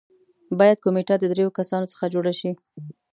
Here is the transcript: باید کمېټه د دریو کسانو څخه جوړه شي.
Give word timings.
باید 0.59 0.77
کمېټه 0.85 1.15
د 1.19 1.23
دریو 1.31 1.55
کسانو 1.59 1.91
څخه 1.93 2.05
جوړه 2.13 2.33
شي. 2.39 2.51